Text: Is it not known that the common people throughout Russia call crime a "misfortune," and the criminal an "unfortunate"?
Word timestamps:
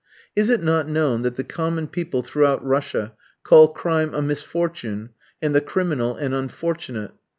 Is 0.35 0.49
it 0.49 0.63
not 0.63 0.89
known 0.89 1.21
that 1.21 1.35
the 1.35 1.43
common 1.43 1.85
people 1.87 2.23
throughout 2.23 2.65
Russia 2.65 3.13
call 3.43 3.67
crime 3.67 4.15
a 4.15 4.21
"misfortune," 4.23 5.11
and 5.43 5.53
the 5.53 5.61
criminal 5.61 6.15
an 6.15 6.33
"unfortunate"? 6.33 7.11